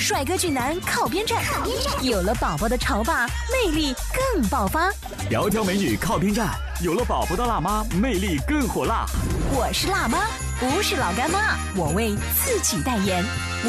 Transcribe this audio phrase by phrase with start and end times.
[0.00, 1.44] 帅哥俊男靠边站，
[2.02, 4.90] 有了宝宝的潮爸魅力更爆发。
[5.30, 9.04] 窈窕美女靠边站，有了宝宝的辣妈魅力更火辣。
[9.52, 10.26] 我是辣妈，
[10.58, 13.22] 不是老干妈，我为自己代言。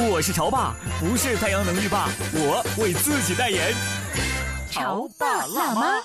[0.10, 3.74] 我是潮爸，不是太阳能浴霸，我为自己代言。
[4.72, 6.02] 潮爸辣妈。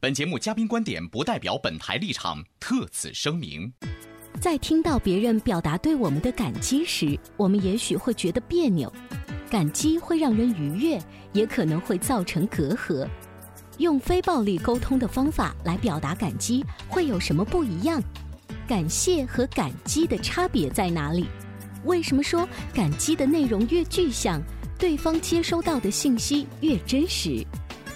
[0.00, 3.72] 本节目嘉宾观点不代表本台立场，特此声明。
[4.40, 8.92] 在听到别人表达对我们的感激时，我们也许会觉得别扭。
[9.52, 10.98] 感激会让人愉悦，
[11.34, 13.06] 也可能会造成隔阂。
[13.76, 18.02] 用非暴力沟通的方法来表达感激，会有什么不一样？
[18.66, 21.26] 感谢和感激的差别在哪里？
[21.84, 24.40] 为什么说感激的内容越具象，
[24.78, 27.46] 对方接收到的信息越真实？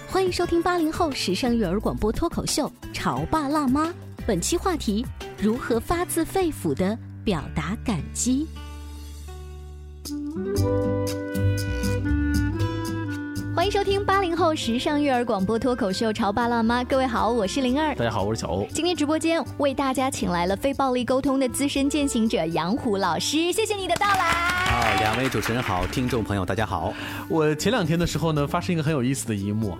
[0.07, 3.85] 欢迎收听八零后时尚育儿广播脱口秀《潮爸辣妈》，
[4.27, 5.03] 本期话题：
[5.41, 8.45] 如何发自肺腑的表达感激？
[13.67, 18.65] 欢迎收听八零后时尚育儿广播脱口秀《潮爸辣妈》，各位好，我是灵儿，大家好，我是小欧。
[18.71, 24.23] 今天直播间为大家请来了非暴力沟通的资深践行者杨虎老师，谢谢你的到来。
[24.23, 26.93] 啊，两位主持人好，听众朋友大家好。
[27.27, 29.77] 我前两天的时候呢，发生一个很有意思的一幕，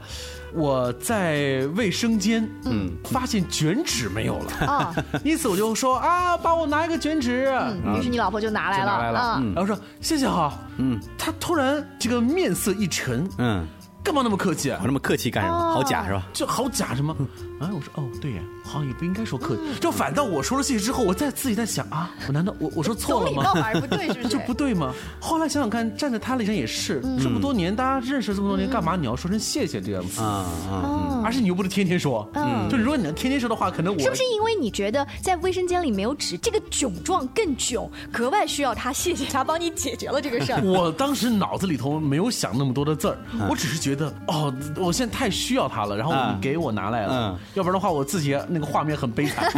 [0.53, 4.51] 我在卫生间，嗯，发现卷纸没有了。
[4.67, 7.49] 啊，因此我就说啊，帮我拿一个卷纸，
[7.95, 13.65] 于是你老婆就拿来了，拿来了，然后说谢谢哈，嗯，他突然这个面色一沉，嗯。
[14.03, 14.69] 干嘛那么客气？
[14.69, 15.73] 我那么客气干什么？
[15.73, 16.25] 好假是吧？
[16.33, 17.15] 就好假什么？
[17.59, 19.61] 哎，我说哦，对呀，好像也不应该说客气。
[19.81, 23.43] 就反倒我说了谢谢之后，我再自己在想啊，我难道我我说错了吗？
[23.73, 24.29] 不对，是不是？
[24.29, 24.93] 就不对吗？
[25.19, 31.21] 后来想想看，站在他立场也是，这么多年大家认识这么多年，干嘛你要说声谢谢这样子啊啊？
[31.25, 40.61] 而且你又不是天天说，嗯，就如果你能天天说的话，可能我是不是因为你觉得在卫生间里没有纸，这个窘状更囧，格外需要他谢谢他帮你解决了这个事儿？
[40.63, 43.17] 我当时脑子里头没有想那么多的字儿，
[43.49, 43.96] 我只是觉得
[44.27, 44.53] 哦。
[44.75, 49.51] 我现在太需要它了，然后你给我拿来了，嗯要不然的话我自己那个画面很悲惨。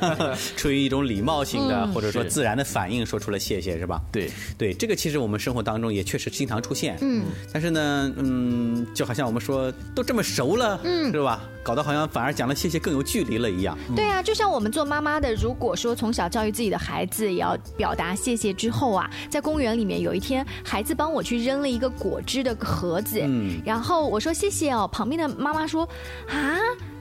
[0.56, 4.00] 出于一种礼貌性的或者说自然的反应，说出了谢谢是吧？
[4.12, 6.96] 对对，这个其实我们生活当中也确实经常出现。
[7.00, 11.42] 嗯，但是呢，嗯，就好像我们说都这么熟了，嗯，是吧？
[11.62, 13.76] 搞得好像反而讲了谢谢更有距离了一样。
[13.96, 23.73] 对啊，就像我们做妈妈的，如果说从小教育自己的孩子也要表达谢谢之后啊，在公园里面有一天，孩子帮我去扔了一个果汁的盒子，嗯，然后
[24.08, 25.88] 我说谢谢哦，旁边的妈妈说
[26.28, 26.58] 啊。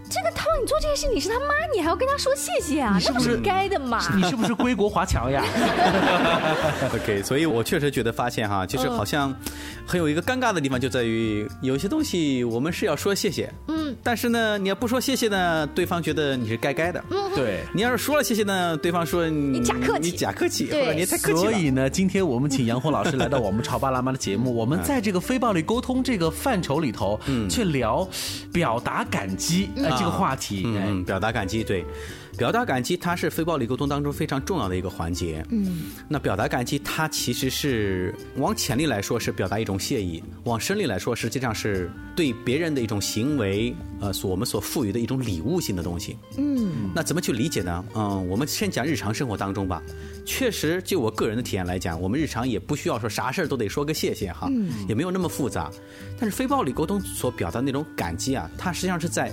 [0.10, 3.00] 这个涛你做这件事，你是他妈，你还要跟他说谢谢啊？
[3.04, 4.00] 那不是该的嘛？
[4.16, 5.44] 你是不是归国华侨呀？
[6.94, 9.34] OK，所以我确实觉得发现哈，就是好像
[9.88, 17.62] 很有一个尴尬的地方，就在于有些东西我们是要说谢谢，嗯，但是呢，你要不说谢谢呢，对方觉得你是该该的，嗯，对。
[17.74, 28.08] 你要是说了谢谢呢，对方说你假客气，你假客气，或者你太客气所以呢，今天我们请杨红老师来到我们潮爸辣妈的节目，我们在这个非暴力沟通这个范畴里头，嗯，去聊
[28.52, 29.70] 表达感激。
[29.76, 31.86] 这个话题，嗯，表达感激，对，
[32.38, 35.46] 表达感激，它是非暴力沟通当中非常重要的一个环节。
[35.50, 46.18] 嗯，那表达感激，它其实是往潜力来说是表达一种谢意，往深里来说，实际上是对别人的一种行为，呃，所我们所赋予的一种礼物性的东西。
[46.38, 47.86] 嗯，那怎么去理解呢？
[47.94, 49.82] 嗯，我们先讲日常生活当中吧。
[50.26, 54.50] 确实，就我个人的体验来讲，我们日常也不需要说啥事儿都得说个谢谢哈，
[54.88, 55.70] 也没有那么复杂。
[56.20, 59.32] 但是非暴力沟通所表达那种感激啊，它实际上是在。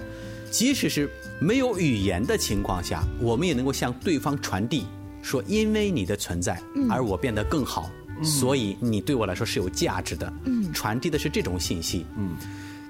[0.50, 1.08] 即使是
[1.40, 4.86] 没有语言的情况下，我们也能够向对方传递
[5.22, 6.60] 说：“因为你的存在，
[6.90, 7.90] 而我变得更好，
[8.22, 10.30] 所以你对我来说是有价值的。”
[10.74, 12.04] 传递的是这种信息。
[12.16, 12.36] 嗯，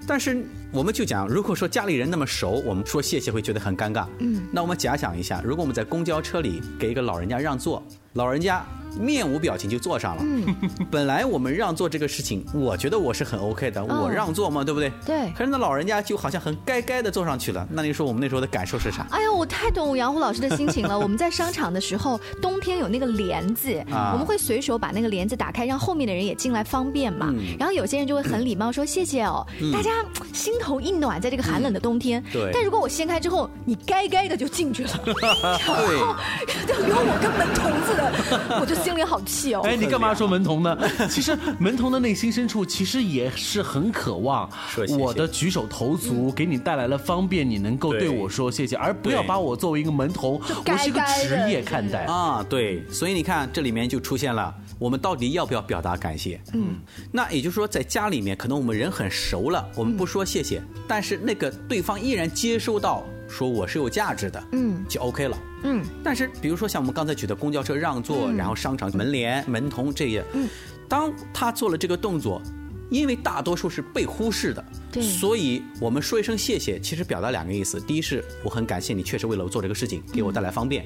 [0.06, 4.06] 但是我们就讲，如果说家里人那么熟，我们说谢谢会觉得很尴尬。
[4.18, 7.82] 嗯，那我们假想一下，如果我们在公交车里给一个老人家让座，
[8.14, 8.66] 老人家
[8.98, 10.22] 面无表情就坐上了。
[10.24, 10.54] 嗯，
[10.90, 14.92] 本来我们让座这个事情，我觉得我是很 OK 的，我让座嘛，对不对？
[15.04, 15.30] 对。
[15.36, 17.66] 可是那老人家就好像很该该的坐上去了。
[17.70, 19.06] 那你说我们那时候的感受是啥？
[19.10, 20.98] 哎呀，我太懂杨虎老师的心情了。
[20.98, 27.32] 我们在商场的时候，冬天有那个帘子，我们会随手把那个帘子打开，让后面的人也进来方便嘛。
[27.58, 32.22] 然后有些人就会很礼貌说谢谢哦，大家心头一暖，在这个寒冷的冬天。
[32.32, 32.50] 对。
[32.52, 34.90] 但如果我掀开之后，你该该的就进去了，
[35.42, 35.74] 然后
[36.66, 39.62] 就留我跟门童子的，我就心里好气哦。
[39.64, 40.76] 哎，你干嘛说门童呢？
[41.08, 44.48] 其实门童的内心深处其实也是很渴望，
[44.98, 52.44] 我的举手投足给你带来了方便，你能够对我说谢谢，而不要把我作为一个门童，我是一个职业看待啊。
[52.48, 56.40] 对，所以你看这里面就出现了，我们到底要不要表达感谢？
[56.52, 56.76] 嗯，
[57.12, 63.04] 那也就是说，在家里面，可能我们人很熟了，我们不说谢谢，但是那个对方依然接收到。
[63.30, 65.84] 说我是有价值的，嗯，就 OK 了，嗯。
[66.02, 70.48] 但是比如说像我们刚才举的公交车让座，然后商场门帘、门童这些，嗯，
[70.88, 72.42] 当他做了这个动作，
[72.90, 80.84] 因为大多数是被忽视的，对，所以我们说一声谢谢，其实表达两个意思：第一是我很感谢你，确实为了我做这个事情，给我带来方便。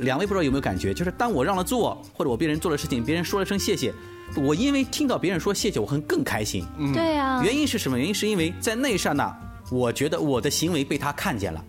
[0.00, 3.92] 两位不知道有没有感觉，就是当我让了座，或者我别人做了事情，别人说了声谢谢，
[4.34, 6.64] 我因为听到别人说谢谢，我很更开心。
[6.78, 7.42] 嗯对呀。
[7.44, 7.98] 原因是什么？
[7.98, 9.32] 原因是因为在那一刹那。
[9.70, 11.64] 我觉得我的行为被他看见了，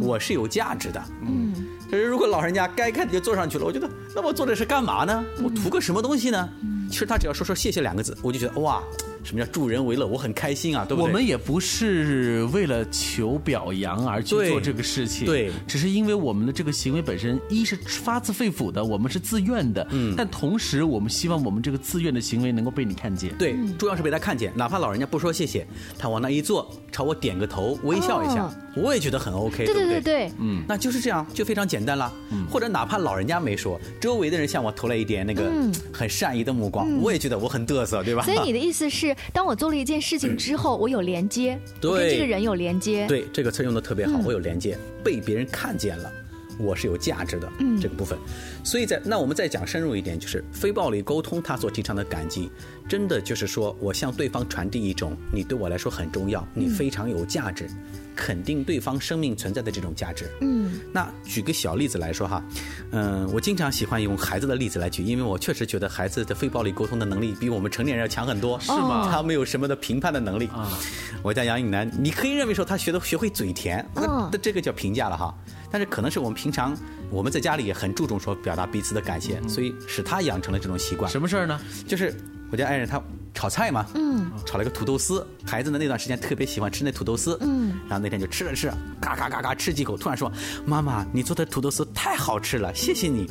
[0.00, 1.02] 我是有价值的。
[1.22, 1.54] 嗯，
[1.90, 5.24] 可是如果老人家该看的就坐上去了，我觉得那我坐这是干嘛呢？
[5.42, 6.48] 我图个什么东西呢？
[6.90, 8.82] 其实他只要说说谢谢两个字，我就觉得哇。
[9.24, 10.06] 什么叫助人为乐？
[10.06, 11.08] 我很开心啊，对不对？
[11.08, 25.66] 我们也不是为了求表扬而去做这个事情，对，只是因为我们的这个行为本身，一是发自肺腑的，我们是自愿的，嗯，但同时我们希望我们这个自愿的行为能够被你看见，对，重要是被他看见，哪怕老人家不说谢谢，
[25.98, 30.00] 他往那一坐，朝我点个头，微笑一下，我也觉得很 OK，对对对？
[30.00, 32.12] 对，嗯，那就是这样，就非常简单了，
[32.50, 35.50] 或者哪怕老人家没说，周围的人向我投来一点那个
[35.92, 38.24] 很善意的目光，我也觉得我很嘚瑟，对吧？
[38.24, 40.02] 所以你的意思是，当我做了一件。
[40.02, 43.06] 事情之后，我有连接，跟这个人有连接。
[43.06, 46.12] 对，这个词用的特别好，我有连接，被别人看见了，
[46.58, 48.18] 我是有价值的嗯这个部分。
[48.64, 52.50] 所以在那我们再讲深入一点，就是非暴力沟通，他所提倡的感激，
[52.88, 57.68] 真的就是说我向对方传递一种你对我来说很重要，你非常有价值。
[58.14, 60.30] 肯定对方生命存在的这种价值。
[60.42, 62.44] 嗯，那举个小例子来说哈，
[62.90, 68.60] 嗯，我经常喜欢用孩子的例子来举，因为我确实觉得孩子的非暴力沟通的能力比我们成年人要强很多。
[68.60, 69.08] 是吗？
[69.10, 70.46] 他没有什么的评判的能力。
[70.48, 70.78] 啊，
[71.22, 75.34] 我家杨颖楠，你可以认为说他学的学会嘴甜，那这个叫评价了哈。
[75.72, 76.76] 但是可能是我们平常
[77.10, 81.10] 我们在家里也很注重说表达彼此的感谢，所以使他养成了这种习惯。
[81.10, 81.58] 什么事儿呢？
[81.86, 82.14] 就是
[82.52, 83.02] 我家爱人他。
[83.34, 88.70] 炒菜嘛，嗯，炒了个土豆丝，孩子呢那段时间特别喜欢吃那土豆丝，嗯，然后那天就吃了吃，
[89.00, 90.30] 嘎嘎嘎嘎吃几口，突然说
[90.66, 93.28] ：“妈妈，你做的土豆丝太好吃了，谢谢你。”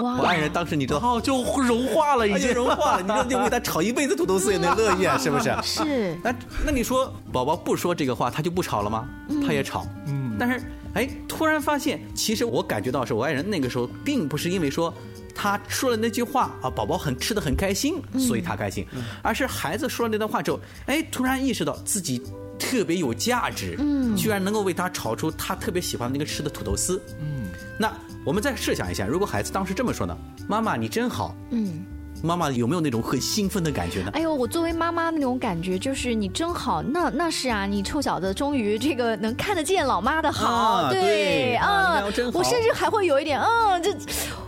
[0.00, 0.18] 哇！
[0.18, 3.02] 我爱人当时你知道，哦就融化了，已经融化了。
[3.02, 5.52] 你说你为他炒一辈子土豆丝也能乐意啊， 是不是？
[5.60, 6.16] 是。
[6.22, 6.32] 那
[6.64, 9.08] 那你说宝宝不说这个话，他就不炒了吗？
[9.44, 10.36] 他也炒，嗯。
[10.38, 10.62] 但是
[10.94, 14.94] 哎，突然发现，其实我感觉到是我爱人那个时候并不是因为说。
[15.40, 18.84] 他说了那句话啊，宝宝很吃的很开心，所以他开心，
[19.22, 22.20] 而是孩子说了那段话之后，哎，突然意识到自己
[22.58, 27.46] 特别有价值，嗯，居然能够为他炒出他特别喜欢那个吃的土豆丝，嗯，
[27.78, 30.18] 那我们再设想一下，如果孩子当时这么说呢，
[30.48, 31.86] 妈妈你真好，嗯。
[32.22, 34.10] 妈妈有没有那种很兴奋的感觉呢？
[34.14, 43.94] 哎呦，我作为妈妈那种感觉就是你真好，那那是啊，你臭小子终于这个能看得见老妈的好，对啊，我甚至还会有一点，嗯，这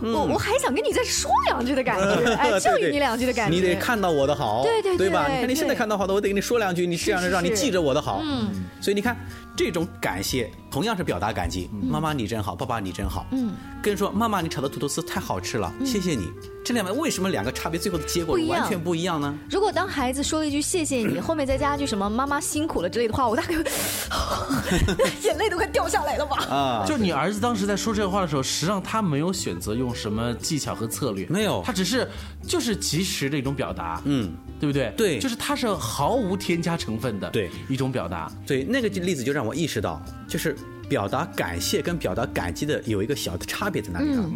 [0.01, 5.27] 我我还想跟你再说两句的感觉， 哎，教育你两句的感觉，你得看到我的好，对对对吧？
[5.27, 8.49] 你看你现在看到好的，我得跟你说两句，你这样让你记着我的好，嗯，
[8.81, 9.15] 所以你看。
[9.53, 13.27] 这种感谢同样是表达感激，妈妈你真好，爸爸你真好。
[13.31, 13.51] 嗯，
[13.83, 16.31] 跟说妈妈你炒的土豆丝太好吃了，谢谢你。
[16.63, 19.35] 这两位为什么两个差别最后的结果完全不一样呢？
[19.49, 23.55] 如果当孩子说了一句谢谢你，后面再加一句什么妈妈辛苦了之类的话，我大概
[25.23, 26.37] 眼泪都快掉下来了吧？
[26.45, 32.07] 啊，就你儿子当时在说这话的时候，实际上他没有选择用什么技巧和策略，没有，他只是
[32.47, 34.93] 就是及时的一种表达，嗯，对不对？
[34.95, 38.31] 对，就是他是毫无添加成分的，对一种表达。
[38.45, 39.31] 对，那个例子就。
[39.31, 40.53] 让我意识到，就是
[40.91, 44.29] 表达感谢跟表达感激的有一个小的差别在哪里啊？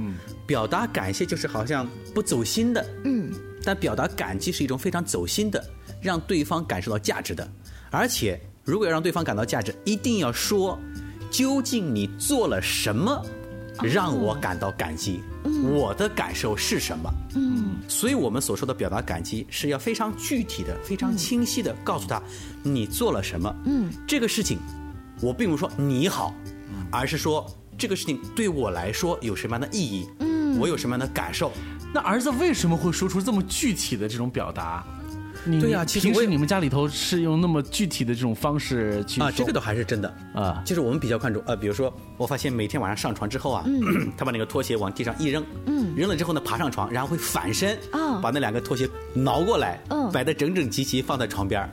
[0.48, 3.30] 表达感谢就是好像不走心的，嗯，
[3.62, 5.62] 但表达感激是一种非常走心的，
[6.02, 7.46] 让对方感受到价值的。
[7.92, 10.80] 而且，如果要让对方感到价值，一定要说
[11.30, 13.22] 究竟你做了什么
[13.84, 17.14] 让我感到感激，我的感受是什么？
[17.36, 22.24] 嗯，所以我们所说的表达感激是要非常具体的、非常清晰的告诉他
[22.64, 23.54] 你做了什么。
[23.66, 24.58] 嗯，这个事情。
[25.22, 26.34] 我并不是说你好，
[26.92, 27.46] 而是说
[27.78, 31.52] 这个事情对我来说有什么样的意义，嗯，我有什么样的感受，
[31.94, 34.86] 那儿子为什么会说出这么具体的这种表达？
[35.62, 40.60] 对呀，其实平时你们家里头是用那么具体的这种方式去啊，这个倒还是真的啊。
[40.66, 43.64] 就是我们比较看重啊，比如说我发现每天晚上上床之后啊，
[44.18, 51.70] 他把那个拖鞋往地上一扔，嗯，扔了之后呢，爬上床，然后会反身啊，把那两个拖鞋挠过来，嗯，摆的整整齐齐放在床边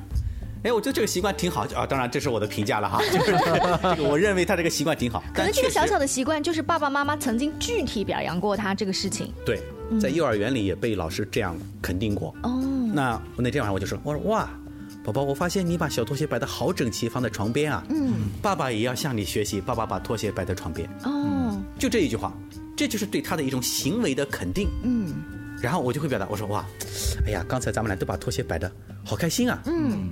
[0.64, 1.84] 哎，我觉得这个习惯挺好啊。
[1.86, 5.22] 当然，这是我的评价了哈，就是这个 我认为他这个习惯挺好。
[5.34, 9.32] 可能这个小小的习惯就是爸爸妈妈曾经具体表扬过他这个事情。
[9.44, 9.60] 对，
[10.00, 12.34] 在幼儿园里也被老师这样肯定过。
[12.42, 12.62] 哦。
[12.94, 14.48] 那我那天晚上我就说，我说哇，
[15.02, 17.82] 宝宝，我发现你把小拖鞋摆的好整齐，放在床边啊。
[17.90, 18.12] 嗯。
[18.40, 20.88] 爸爸也要向你学习，爸爸把拖鞋摆在床边。
[21.04, 21.60] 哦。
[21.78, 22.32] 就这一句话，
[22.76, 24.68] 这就是对他的一种行为的肯定。
[24.84, 25.12] 嗯。
[25.60, 26.64] 然后我就会表达，我说哇，
[27.26, 28.70] 哎呀，刚才咱们俩都把拖鞋摆的
[29.04, 29.60] 好开心啊。
[29.66, 30.10] 嗯。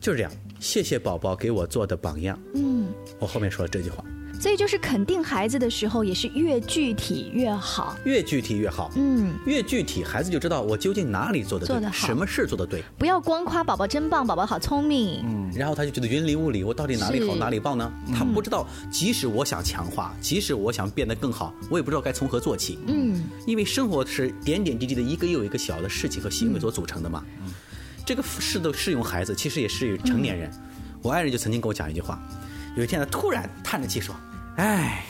[0.00, 2.38] 就是这样，谢谢宝宝给我做的榜样。
[2.54, 2.86] 嗯。
[3.18, 4.02] 我后面说了这句话。
[4.40, 8.90] 所以就是肯定孩子的时候，也是越具体越好，越具体越好。
[8.96, 12.82] 嗯，越具体，孩子就知道我究竟哪里做的对，什么事做的对。
[12.96, 15.22] 不要光夸宝宝真棒，宝宝好聪明。
[15.26, 17.92] 嗯，然后他就觉得云里雾里，我到底哪里好哪里棒呢？
[18.16, 22.78] 他不知道，即使我想强化，即使我想变得更好，我也不知道该从何做起。
[22.86, 27.22] 嗯，因为生活是点点滴滴的一个又一个小的事情和行为所组成的嘛。
[27.42, 27.52] 嗯，
[28.04, 30.50] 这个适都适用孩子，其实也适用成年人。
[31.02, 32.20] 我爱人就曾经跟我讲一句话，
[32.76, 34.14] 有一天他突然叹着气说。
[34.56, 35.04] 哎，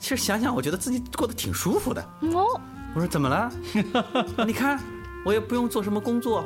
[0.00, 2.00] 其实想想，我觉得自己过得挺舒服的。
[2.32, 2.60] 哦，
[2.94, 3.50] 我说怎么了？
[4.46, 4.78] 你看，
[5.24, 6.44] 我也不用做什么工作。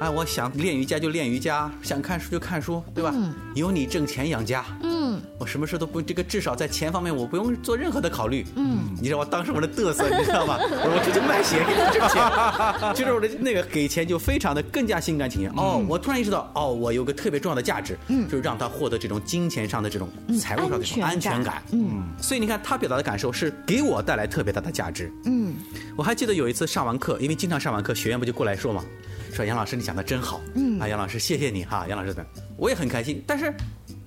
[0.00, 3.14] 哎，我想练瑜伽就练瑜伽，想看书就看书，对吧？
[3.54, 4.64] 有你挣钱养家。
[4.82, 4.93] 嗯，
[5.38, 8.44] 我什么事都不这个，至少在钱方面我不用做任何的考虑。
[8.56, 10.58] 嗯，你知道我当时我的嘚瑟，你知道吗？
[10.60, 15.50] 我出去卖鞋给你挣钱，就是我的那个给钱就非常的更加心甘情愿。
[15.56, 20.08] 哦，我突然意识到，哦，我有个特别重要的价值，嗯，就是让他获得这种金钱上的这种
[20.40, 21.62] 财务上的安全感。
[21.72, 25.12] 嗯，所以你看他表达的感受是给我带来特别大的价值。
[25.24, 25.54] 嗯，
[25.96, 28.84] 我还记得有一次上完课，因为经常上完课，学员不就过来说嘛。
[29.32, 32.24] 说杨老师，你讲的真好，嗯啊，杨老师，谢谢你哈，杨老师的，
[32.56, 33.52] 我也很开心，但是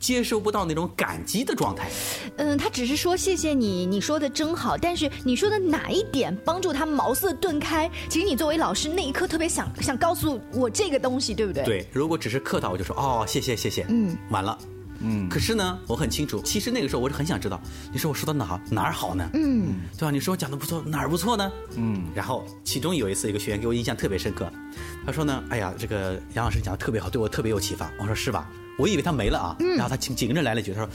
[0.07, 1.89] 接收不到那种感激的状态。
[2.37, 7.91] 嗯，他只是说谢谢你，你说的真好，但是你说的哪一点帮助他茅塞顿开？
[8.07, 11.61] 其实你作为老师那一刻特别想想告诉我这个东西，对不对？
[11.65, 14.57] 对，如果只是客套，我就说哦，谢谢谢谢，嗯，完了。
[15.01, 17.59] 嗯，可是呢，我很清楚，其实那个时候我是很想知道，
[17.91, 19.29] 你说我说的哪哪儿好呢？
[19.33, 20.09] 嗯，对吧？
[20.09, 21.51] 你说我讲的不错，哪儿不错呢？
[21.75, 24.49] 嗯，然后其中有一次，一个学员给我印象特别深刻，
[25.05, 27.91] 他说呢，哎呀，这个杨老师讲的特别好，对我特别有启发。
[27.99, 28.49] 我说是吧？
[28.77, 30.89] 我以为他没了啊，然后他紧紧跟着来了一句，他说，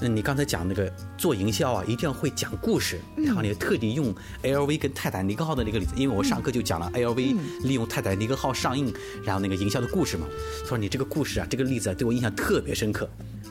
[0.00, 10.26] 嗯，你刚才讲那个做营销啊，一定要会讲故事，然后你特地用 LV 跟泰坦尼克号的那个例子，因为我上课就讲了 LV 利用泰坦尼克号上映，然后那个营销的故事嘛。
[10.62, 13.08] 他说你这个故事啊，这个例子啊对我印象特别深刻。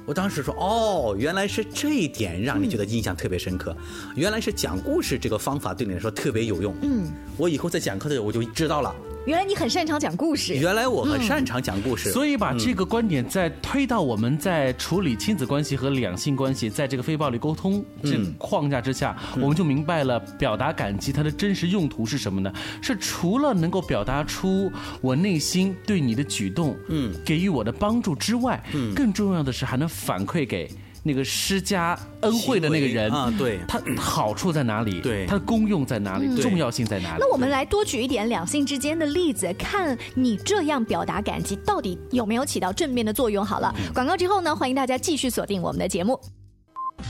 [0.07, 3.75] 我当时说，哦，原来是这一点让你觉得印象特别深刻，
[4.15, 6.75] 原来是讲故事这个方法对你来说特别有用。
[6.81, 8.95] 嗯，我以后在讲课的时候我就知道了。
[9.25, 10.53] 原来你很擅长讲故事。
[10.53, 12.11] 原来我很擅长讲故事。
[12.11, 22.53] 所以把这个观点再推到我们在处理亲子关系和两性关系，在这个非暴力沟通这框架之下，我们就明白了表达感激它的真实用途是什么呢？
[22.83, 30.69] 是除了能够表达出我内心对你的举动，嗯，给予我的帮助之外，嗯，更重要的是还能反馈给。
[31.07, 35.01] 那个施加恩惠的那个人啊，对，他好处在哪里？
[35.01, 36.41] 对，他的功用在哪里？
[36.41, 37.17] 重要性在哪里？
[37.19, 43.45] 那我们来多举一点两性之间的例子，看你这样表达感激到底有没有起到正面的作用？
[43.45, 46.19] 好了，广告之后呢，欢迎大家继续锁定我们的节目。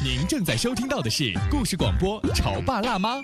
[0.03, 3.15] 您正在收听到的是故事广播《潮爸辣妈》。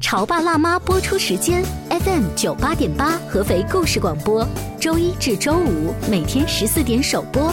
[0.00, 4.48] 潮爸辣妈播出时间：FM 九八点八，合肥故事广播，
[4.80, 7.52] 周一至周五每天十四点首播。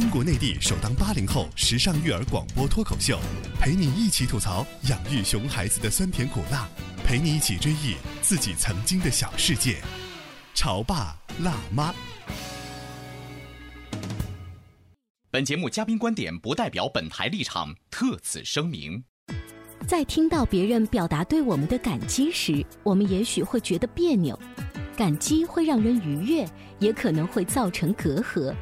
[0.00, 3.20] 中国内地首档八零后时尚育儿广播脱口秀，
[3.60, 6.66] 陪你一起吐槽养育熊孩子的酸甜苦辣，
[7.04, 9.76] 陪你一起追忆自己曾经的小世界。
[10.54, 11.94] 潮爸辣妈。
[15.30, 19.04] 本节目嘉宾观点不代表本台立场，特此声明。
[19.86, 24.38] 在听到别人表达对我们的感激时，我们也许会觉得别扭。
[24.96, 28.54] 感激会让人愉悦，也可能会造成隔阂。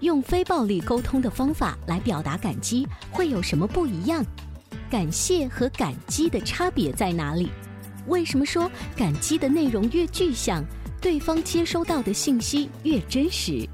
[0.00, 4.24] 用非暴力沟通的方法来表达感激，会有什么不一样？
[4.90, 7.50] 感谢和感激的差别在哪里？
[8.06, 10.64] 为什么说感激的内容越具象，
[11.00, 13.68] 对方接收到的信息越真实？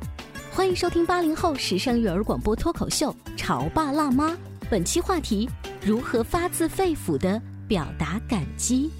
[0.50, 4.30] 欢迎收听八零后时尚育儿广播脱口秀《潮爸辣妈》，
[4.70, 5.48] 本期话题：
[5.84, 8.90] 如何发自肺腑的表达感激。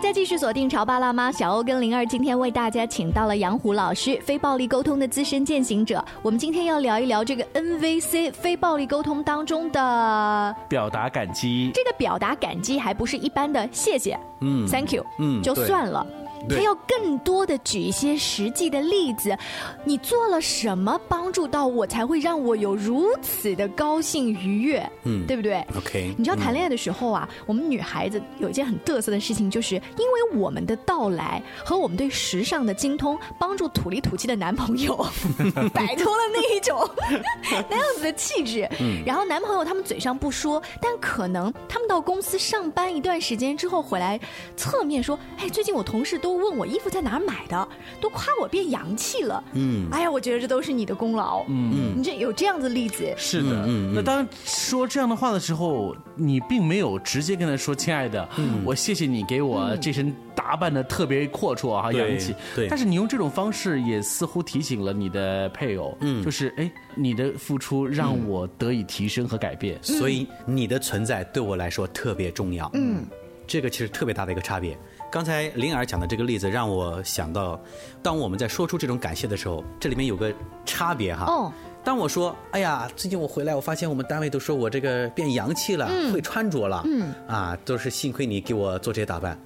[0.00, 6.02] 大家继续锁定《潮爸辣妈》，小欧跟灵儿今天为大家请到了杨虎老师，非暴力沟通的资深践行者。
[6.22, 11.70] 我们今天要聊一聊这个 NVC 非暴力沟通当中的表达感激。
[11.74, 16.06] 这个表达感激还不是一般的谢谢，嗯，Thank you，嗯，就算了。
[16.48, 19.36] 他要更多的举一些实际的例子，
[19.84, 29.80] 你做了什么帮助到我，才会让我有如此的高兴愉悦，嗯，对不对？OK，你知道谈恋爱的时候啊，我们女孩子有一件很嘚瑟的事情，就是因
[30.12, 34.96] 为我们的到来和我们对时尚的精通，帮助土里土气的男朋友
[35.74, 36.88] 摆脱了那一种
[37.68, 38.68] 那样子的气质。
[39.04, 44.18] 然后男朋友他们嘴上不说，但可能他们到公司上班一段时间之后回来，
[44.56, 47.68] 侧面说：“哎，最近我同事都。”都问我衣服在哪儿买的，
[48.00, 49.42] 都夸我变洋气了。
[49.54, 51.44] 嗯，哎呀，我觉得这都是你的功劳。
[51.48, 53.12] 嗯嗯，你这有这样的例子？
[53.16, 53.64] 是的。
[53.66, 58.28] 嗯那当说这样的话的时候，你并没有直接跟他说：“亲爱的，
[58.64, 62.68] 我谢谢你给我这身打扮的特别阔绰啊，洋气。”对。
[62.68, 72.70] 但是你用这种方式，也似乎提醒了你的配偶，嗯，就是哎，你的付出让我得以提升和改变，所以你的存在对我来说特别重要。
[72.74, 73.04] 嗯，
[73.48, 74.78] 这个其实特别大的一个差别。
[75.10, 77.60] 刚才林儿讲的这个例子让我想到，
[78.00, 80.32] 当我们在说出这种感谢的时候，这里面有个
[80.64, 81.24] 差别哈。
[81.26, 81.52] 哦。
[81.82, 87.12] 当我说：“哎呀，最近我回来，我发现我们单位都说我这个变洋气了，会穿着了。”嗯。
[87.26, 89.36] 啊，都是幸亏你给我做这些打扮。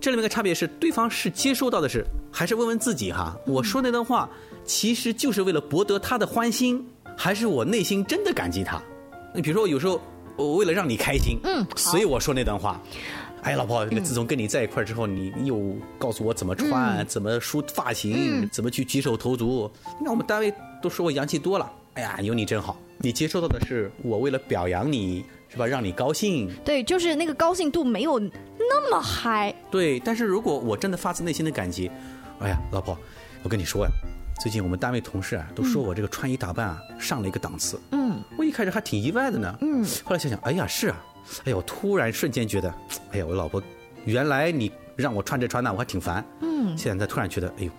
[0.00, 3.36] 这里面的差别是，对方是接收到的是，还是问问自己哈？
[3.46, 4.30] 我说那段话
[4.64, 8.80] 其实就是为了博得他的欢心，还是我内心真的感激他？
[9.34, 10.00] 你比如说，有时候
[10.36, 12.80] 我为了让你开心，嗯，所以我说那段话。
[13.42, 19.70] 哎，老婆，自从跟你在一块儿之后，你又告诉我怎么穿，怎么梳发型，怎么去举手投足。
[20.00, 21.70] 那我们单位都说我洋气多了。
[21.94, 22.76] 哎呀，有你真好。
[22.98, 25.66] 你接收到的是我为了表扬你，是吧？
[25.66, 26.48] 让你高兴。
[26.64, 29.52] 对，就是那个高兴度没有那么嗨。
[29.72, 31.90] 对，但是如果我真的发自内心的感激，
[32.38, 32.96] 哎呀，老婆，
[33.42, 33.90] 我跟你说呀，
[34.40, 37.80] 最近我们单位同事啊都说我这个穿衣打扮啊上了一个档次。
[37.90, 38.22] 嗯。
[38.38, 39.58] 我一开始还挺意外的呢。
[39.62, 39.84] 嗯。
[40.04, 41.04] 后来想想，哎呀，是啊。
[41.44, 42.72] 哎呦，我突然瞬间觉得，
[43.12, 43.62] 哎呀，我老婆，
[44.04, 46.24] 原来你让我穿这穿那，我还挺烦。
[46.40, 47.70] 嗯，现在突然觉得，哎呦，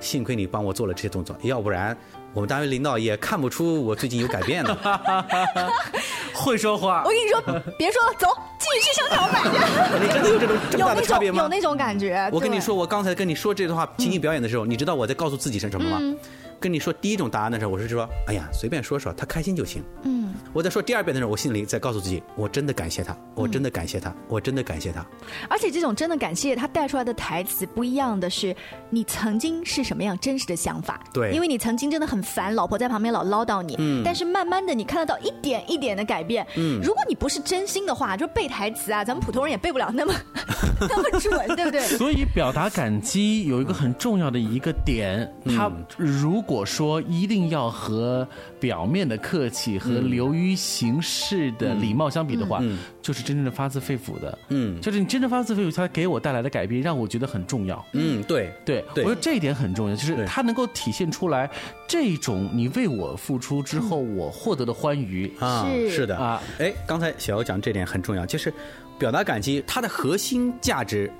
[0.00, 1.96] 幸亏你帮我做了这些动作，要不然
[2.32, 4.76] 我们单位领导也看不出我最近有改变呢。
[6.32, 7.02] 会说话。
[7.04, 8.26] 我跟你说，别说了，走，
[8.58, 10.06] 继续去商场买去。
[10.06, 11.42] 你真的有这种这么大的差别吗？
[11.42, 12.30] 有那种感觉。
[12.32, 16.16] 我跟你说，我刚才跟你说这段话，情景表演的时候，你知道我在告诉自己是什么吗？
[16.58, 19.84] 跟你说第一种答案的时候，我是说，哎呀，随便说说，他开心就行。
[20.04, 25.04] 嗯，我在说第二遍的时候，我心里在告诉自己，我真的感谢他，我真的感谢他，我真的感谢他。
[25.48, 28.56] 而且这种真的感谢他带出来的台词不一样的是，
[28.88, 31.00] 你曾经是什么样真实的想法？
[31.12, 33.76] 对，因为你曾经真的很烦，老婆在旁边老唠叨你。
[33.78, 36.46] 嗯，但是慢慢的你看得到一点一点的改变。
[36.56, 40.14] 嗯，如果你不是真心的话，就背台词啊，咱们普通人也背不了那么
[40.88, 41.80] 那么准，对不对？
[41.82, 46.40] 所以表达感激有一个很重要的一个点，他如。
[46.40, 48.26] 如果说一定要和
[48.58, 52.62] 表面的客气和流于形式的礼貌相比的话，
[53.02, 57.84] 就是真正的发自肺腑的，嗯，就是你真正发自肺腑，它给我带来的改变让我觉得很重要。
[57.92, 61.50] 嗯，对对，我觉得这一点很重要，就是它能够体现出来
[61.88, 65.30] 这种你为我付出之后我获得的欢愉。
[65.38, 66.16] 啊，是的。
[66.16, 66.42] 啊。
[66.58, 68.52] 哎，刚才小姚讲这点很重要，就是
[68.98, 71.10] 表达感激，它的核心价值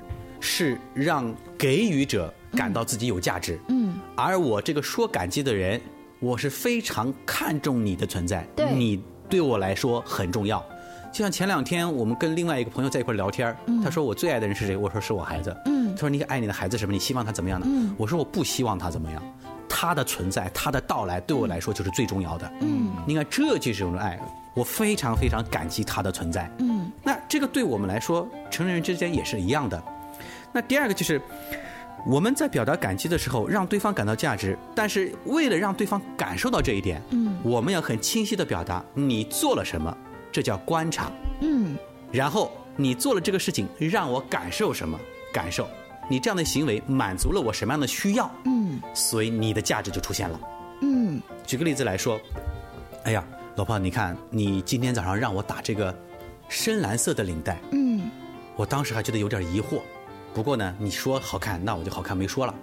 [0.40, 2.32] 是让给予者。
[2.56, 5.80] 感到自己有价值，嗯，而我这个说感激的人，
[6.20, 10.64] 我是非常看重你的存在，对，你对我来说很重要。
[11.10, 14.76] 就像前两天我们跟另外一个朋友在一块聊天，他说我最爱的人是谁？
[14.76, 16.92] 我说是我孩子，嗯，他说你爱你的孩子什么？
[16.92, 17.66] 你希望他怎么样呢？
[17.68, 19.22] 嗯，我说我不希望他怎么样，
[19.68, 24.20] 他的存在，他的到来对我来说就是最重要的，嗯，你看这就是一种爱，
[24.54, 29.82] 我非常非常感激他的存在，嗯，那这个对我们来说，成人之间也是一样的。
[30.52, 31.20] 那第二个就是。
[32.06, 39.94] 我们在表达感激的时候，让对方感到价值，但是为了让对方感受到这一点，嗯，我们要很清晰的表达你做了什么，
[40.32, 41.10] 这叫观察，
[41.40, 41.76] 嗯，
[42.10, 44.98] 然后你做了这个事情，让我感受什么
[45.32, 45.68] 感受，
[46.08, 50.40] 你这样的行为满足了我什么样的需要，嗯，所以你的价值就出现了，
[50.80, 52.18] 嗯，举个例子来说，
[53.04, 53.22] 哎呀，
[53.56, 55.94] 老婆，你看你今天早上让我打这个
[56.48, 58.10] 深蓝色的领带，嗯，
[58.56, 59.82] 我当时还觉得有点疑惑。
[60.32, 62.54] 不过呢，你说好看，那我就好看没说了。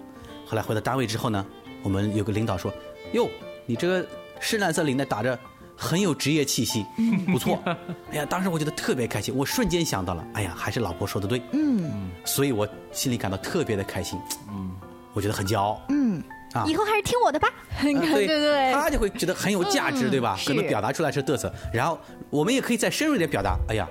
[0.46, 1.44] 后来回到单位之后呢，
[1.82, 2.72] 我们有个领导说
[3.12, 3.28] ：“哟，
[3.66, 4.06] 你这个
[4.40, 5.38] 深蓝色领带打着
[5.76, 6.86] 很有职业气息，
[7.30, 7.58] 不错。
[8.10, 14.70] 哎呀，当时我觉得特别开心，我瞬间想到了，哎呀，还是老婆说的对，嗯，所以我心里感到特别的开心，嗯，
[15.12, 16.22] 我觉得很骄傲，嗯，
[16.54, 17.48] 啊，以后还是听我的吧，
[17.82, 17.92] 对
[18.26, 20.38] 对对，他就会觉得很有价值，对吧？
[20.46, 21.98] 可能表达出来是嘚瑟，然后
[22.30, 23.86] 我们也可以再深入一点表达，哎呀，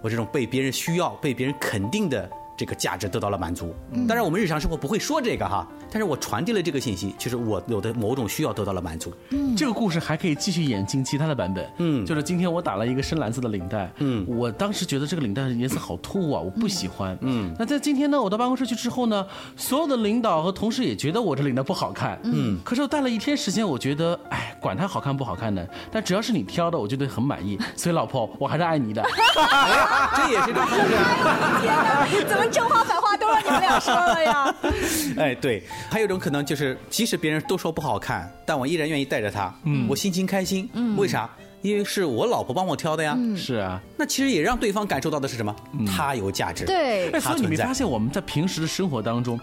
[0.00, 2.30] 我这种被别人需要、被别人肯定的。
[2.56, 3.74] 这个价值得到了满足，
[4.08, 9.12] 当然我们日常生活不会说这个哈，但是我传递了这个信息，就是我有的某种需要得到了满足。
[9.30, 11.70] 嗯，这个故事还可以继续演进其他的版本。
[11.78, 13.90] 嗯，就是今天我打了一个深蓝色的领带。
[13.98, 17.16] 嗯，我当时觉得这个领带的颜色好突兀啊，我不喜欢。
[17.20, 22.18] 嗯，那在今天呢，我到办公室去之后呢，所有的领导和同事也觉得我这领带不好看。
[22.24, 27.58] 嗯，可是我戴了一天时间，我觉得，哎，管它好看不好看呢，但只要是你挑的，我觉得很满意。
[27.76, 29.02] 所以老婆，我还是爱你的。
[30.16, 32.16] 这也是个故事。
[32.26, 33.42] 怎么正话反话都让？
[33.46, 34.54] 你们俩说了呀？
[35.16, 39.54] 哎，对，还有一种可能就是，即使别人都说不好看，但我依然愿意带着它。
[39.64, 40.68] 嗯，我心情开心。
[40.72, 41.28] 嗯，为啥？
[41.62, 43.16] 因为是我老婆帮我挑的呀。
[43.36, 45.54] 是啊，那其实也让对方感受到的是什么？
[45.86, 46.64] 他有价值。
[46.64, 49.38] 对，所以你没发现我们在平时的生活当中。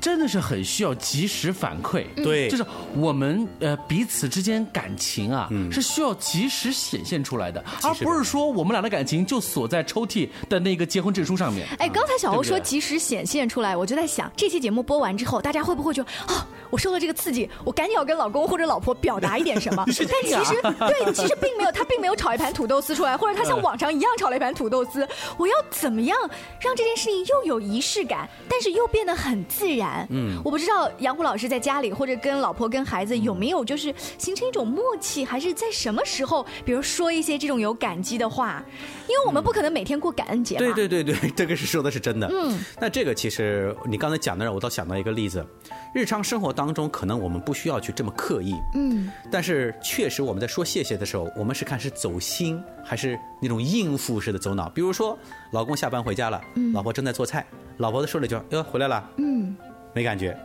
[0.00, 2.64] 真的是很需要及时反馈，对，就是
[2.96, 11.66] 我们呃彼此之间感情啊，是需要及时显现出来的，而不是说我们俩的感情就锁在抽屉的那个结婚证书上面。
[11.78, 19.84] 哎，刚才小欧说及时显现出来，我就在想，这期节目播完之后，大家会不会就啊，我受了这个刺激，我赶紧要跟老公或者老婆表达一点什么？
[19.88, 25.06] 但其实对，其实并没有，他并没有炒一盘土豆丝出来，或者他像往常一样炒了一盘土豆丝。
[25.36, 26.16] 我要怎么样
[26.60, 29.73] 让这件事情又有仪式感，但是又变得很自然？
[29.76, 38.64] 然，嗯，我不知道杨虎老师在家里或者跟老婆跟孩子有没有就是形成一种默契，还是在什么时候，比如说一些这种有感激的话，
[39.08, 40.56] 因为我们不可能每天过感恩节。
[40.56, 42.28] 对 对对对，这个是说的是真的。
[42.30, 45.44] 嗯，那这个其实你刚才讲的让我倒想到一个例子，
[45.94, 54.68] 日常生活当中可能我们不需要去这么刻意，嗯，但是确实我们在说谢谢的时候，我们是看是走心还是那种应付式的走脑。
[54.70, 55.18] 比如说，
[55.52, 57.46] 老公下班回家了，嗯老婆正在做菜，
[57.78, 59.56] 老婆子说了一句：“哟，回来了。”嗯。
[59.92, 60.36] 没感觉，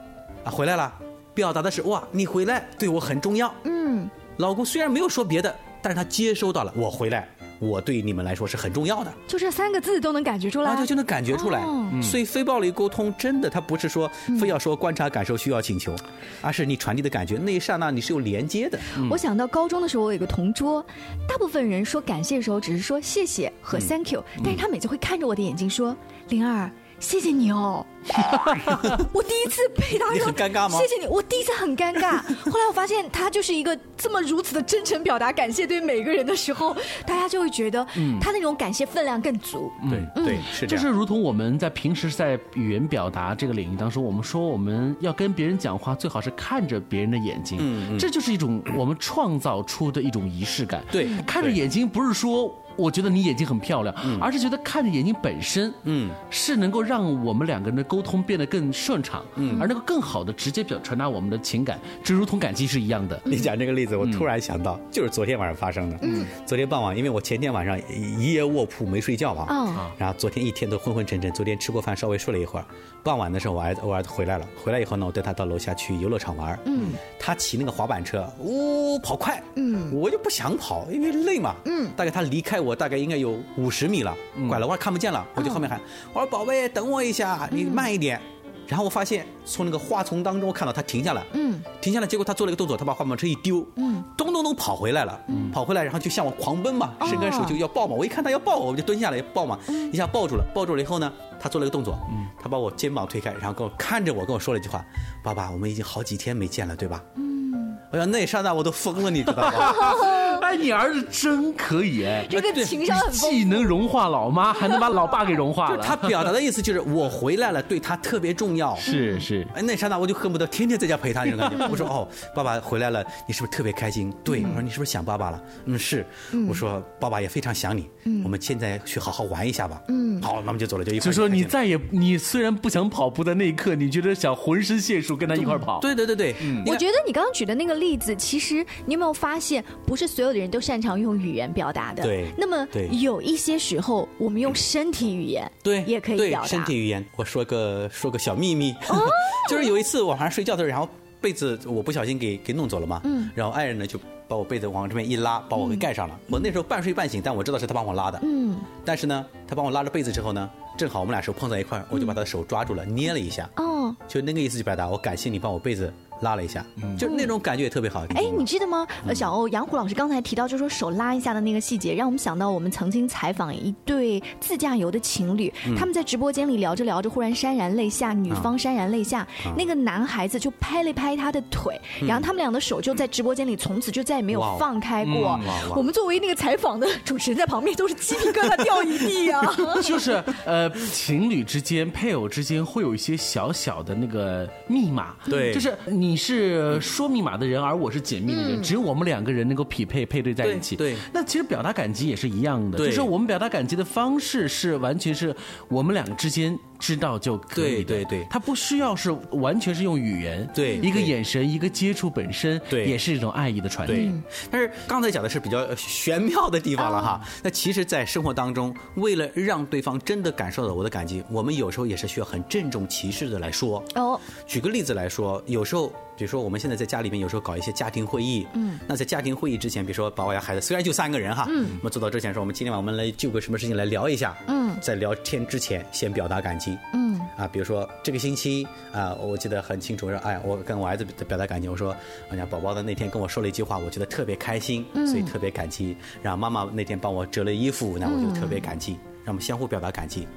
[0.43, 0.93] 啊，回来了，
[1.33, 3.51] 表达的是哇，你回来对我很重要。
[3.63, 9.11] 嗯，老公虽然没有说别的，但是他接收到了我回来，我对你们来说是很重要的。
[9.27, 11.59] 就这三个字都能感觉出来，就就能感觉出来。
[11.99, 14.07] 所以非暴力沟通真的，它不是说
[14.39, 15.95] 非要说观察、感受、需要、请求，
[16.43, 18.77] 而是你传递的感觉那一刹那你是有连接的。
[19.09, 20.85] 我想到高中的时候，我有个同桌，
[21.27, 26.69] 大部分人说感谢的时候只是说谢谢和 thank you，但是他每次会看着我的眼睛说灵儿。
[26.99, 27.85] 谢谢你哦，
[29.13, 30.77] 我第一次被他说尴尬吗？
[30.77, 32.17] 谢谢你，我第一次很尴尬。
[32.49, 37.85] 后来我发现他就是一个这么如此的真诚表达感谢对每个人的时候，大家就会觉得
[38.19, 39.71] 他那种感谢分量更足。
[39.89, 40.77] 对对，是这样。
[40.77, 47.57] 就是如同我们在平时在语言表达这个领域当中，我们说我们要跟别人讲话，最好是看着别人的眼睛。
[47.61, 50.83] 嗯嗯，这就是一种我们创造出的一种仪式感。
[50.91, 52.53] 对，看着眼睛不是说。
[52.77, 63.19] 我觉得你眼睛很漂亮，而是觉得看着眼睛本身，嗯，是能够让我们两个人的沟通变得更顺畅，嗯，而能够更好的直接表传达我们的情感，这如同感激是一样的。
[63.25, 65.97] 你讲这个例子，我突然想到，就是昨天晚上发生的。
[66.01, 72.65] 嗯，昨天傍晚，因为我前天晚上一夜卧铺没睡觉嘛，啊，然后昨天一天都昏昏沉沉，昨天吃过饭稍微睡了一会儿，
[73.03, 82.69] 傍晚的时候我儿子我儿子回来了，回来以后呢，我带他到楼下去游乐场玩，嗯，他骑那个滑板车，呜跑快，嗯，我就不想跑，因为累嘛，嗯，大概他离开我。
[82.69, 84.15] 我大概应该有五十米了，
[84.47, 85.81] 拐了弯看不见了，我就后面喊
[86.13, 88.21] ：“我说宝贝，等我一下，你慢一点。”
[88.69, 99.57] 然后我发现从那个花丛当中看到他停下来，嗯，停下来，结果他做了一个动作，他把滑板车一丢，嗯，咚咚咚跑回来了，嗯，跑回来，然后就向我狂奔嘛，伸根手就要抱嘛，我一看他要抱我，我就蹲下来抱嘛，
[99.91, 104.85] 一下抱住了，抱住了以后呢，他做了一个动作，嗯，他把我肩膀推开，然后跟我看着我跟我说了一句话
[105.23, 109.73] ：“爸爸，我们已经好几天没见了，对吧？”嗯，哎呀，那一刹那我都疯了，你知道吗？
[110.49, 115.83] 哎，你儿子真可以哎，这个情商很既能融化老妈，还能把老爸给融化了。
[115.83, 118.75] 他表达的意思就是我回来了，对他特别重要。
[118.77, 121.67] 是是，哎，那刹那我就恨不得天天在家陪他那种感觉。
[121.69, 124.11] 我说哦， 爸爸回来了，你是不是特别开心？
[124.23, 125.39] 对，我说你是不是想爸爸了？
[125.65, 126.03] 嗯，是。
[126.47, 127.87] 我说爸爸也非常想你。
[128.05, 129.79] 嗯，我们现在去好好玩一下吧。
[129.89, 130.99] 嗯，好，那么就走了，就一。
[130.99, 135.79] 就说你再也，你虽然不想跑步的那一刻，你觉得想浑身解数跟他一块跑。
[135.79, 136.35] 对对对对，
[136.65, 141.19] 我觉得你刚刚举的那个例子，其实你有没有发现，不是所有的人都擅长用。
[141.19, 142.31] 语言表达的，对。
[142.37, 146.47] 那么有一些时候，我们用身体语言，对，也可以表达。
[146.47, 148.73] 身体语言，我说个说个小秘密，
[149.49, 150.87] 就是有一次晚上睡觉的时候，然后
[151.19, 153.99] 被子我不小心给给弄走了嘛，嗯，然后爱人呢就
[154.29, 156.17] 把我被子往这边一拉，把我给盖上了。
[156.29, 158.57] 我那时候半睡半醒，但我知道是他帮我拉的，嗯。
[158.85, 166.65] 但是呢，他帮我拉着被子之后呢，正好我们俩手碰在一块儿，我就把他的手抓住了，捏了一下，哦，就那个意思就表达我感谢你帮我被子拉了一下，
[166.97, 168.05] 就那种感觉也特别好。
[168.15, 168.85] 哎，你记得吗？
[169.07, 179.27] 呃，小欧杨虎老师刚才提到，就说手拉一下的那个细节，让我们想到我们曾经采访一对自驾游的情侣，他们在直播间里聊着聊着，忽然潸然泪下，女方潸然泪下，
[179.57, 185.39] 那个男孩子就拍了拍他的腿，然后他们俩的手就在直播间里从此就再也没有放开过。
[185.75, 189.41] 我们作为那个采访的主持人，在旁边都是鸡皮疙瘩掉一地啊！
[189.83, 200.75] 就是呃，情侣之间、配偶之间会有一些小小的那个密码，对，就是你是说密码的人，而我是解密的人，只有我们两个人能够匹配配对在一起。
[200.75, 205.35] 对，那其实表达感激也是一样的，就是我们表达感激的方式是完全是
[205.67, 206.57] 我们两个之间。
[206.79, 214.11] 知道就可以，对对对，他不需要是完全是用语言，对，一个眼神，一个接触本身，对，也是一种爱意的传递。
[214.49, 217.21] 但是刚才讲的是比较玄妙的地方了哈。
[217.43, 223.83] 那其实，在生活当中，为了让对方真的感受到我的感激，我们有时候也是需要很郑重其事的来说。
[223.95, 225.91] 哦，举个例子来说，有时候。
[226.19, 241.95] 比如说，我们现在在家里面有时候搞一些家庭会议，嗯，那在家庭会议之前，比如说把我家孩子，虽然就三个人哈，嗯，我们做到之前说，我们今天晚上我们来就个什么事情来聊一下，嗯，在聊天之前先表达感激，嗯，啊，比如说这个星期啊，我记得很清楚，说哎，我跟我儿子表达感激，我说，
[242.29, 245.95] 哎呀，宝宝的那天跟我说了一句话，我觉得特别开心，所以特别感激。
[246.21, 248.99] 然后妈妈那天帮我折了衣服，那我就特别感激。
[249.25, 250.27] 让我们相互表达感激。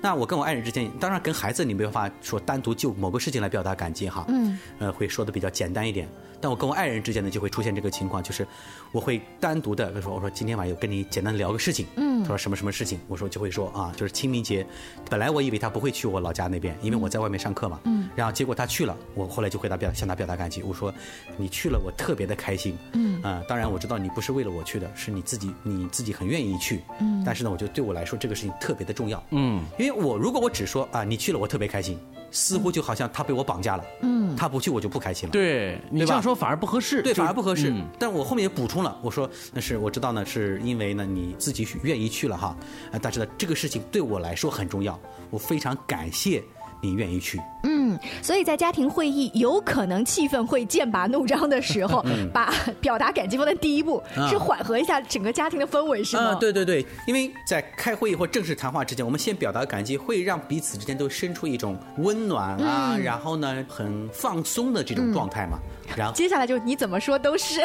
[0.00, 6.08] 那我跟我爱人之间，当然跟孩子你没办法说单独就某个事情来表达感激哈，嗯，呃，会说的比较简单一点。
[6.42, 8.46] 但我跟我爱人之间呢，就会出现这个情况，就是
[8.92, 14.66] 我会单独的，比如说我说今天晚上有跟你简单聊个事情，嗯，他说什么什么事情，我说就会说啊，就是清明节，
[15.10, 20.90] 本来我以为他不会去我老家那边，因为我在外面上课嘛，嗯，然后结果他去了，我后来就回答表向他表达感激，我说
[21.36, 31.98] 你去了，我特别的开心，嗯，啊，当然我知道你不是为了我去的，是你自己你自己很愿意去，嗯，但是呢，我觉得对我来说这个事情特别的重要，嗯，因为我如果我只说啊你去了，我特别开心。
[32.32, 35.32] 似乎就好像他被我绑架了，嗯，他不去我就不开心了。
[35.32, 37.74] 对你这样说反而不合适，对，反而不合适。
[37.98, 42.56] 但我后面也补充了，我说那是我知道呢，是因为呢你自己愿意去了哈，
[43.02, 44.96] 但是呢这个事情对我来说很重要，
[45.28, 46.40] 我非常感谢。
[46.80, 47.40] 你愿意去？
[47.62, 56.34] 嗯，所以在家庭会议有可能气氛会剑拔弩张的时候， 把表达感激放在第一步，是缓和一下整个家庭的氛围，是吗？
[56.40, 65.58] 对对对，因为在开会议或正式谈话之前，我们先表达感激，会让彼此之间都生出一种温暖啊，然后呢，很放松的这种状态嘛。
[65.96, 67.60] 然后接下来就你怎么说都是。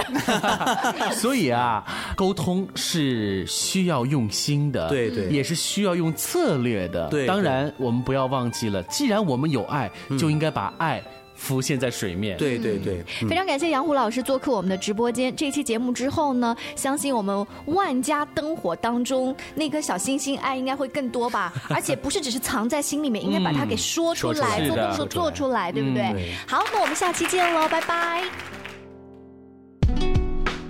[1.16, 1.84] 所以啊，
[2.16, 7.08] 沟通是需要用心的，对对，也是需要用策略的。
[7.10, 8.82] 对，当然我们不要忘记了。
[8.84, 11.02] 既然我们有爱，就应该把爱
[11.36, 12.38] 浮现在水面。
[12.38, 15.36] 对对对，非常感谢杨虎老师做客我们的直播间。
[15.36, 21.54] 这期节目之后呢，相信我们万家灯火当中那颗小星星，爱应该会更多吧。
[21.70, 26.34] 而且不是只是藏在心里面，应该把它给说出来，做动作做出来，对不对？
[26.48, 28.24] 好，那我们下期见喽，拜拜。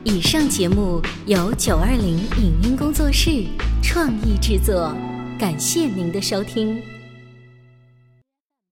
[0.03, 3.43] 以上节目由九二零影音工作室
[3.81, 4.95] 创意制作，
[5.39, 6.94] 感谢您的收听。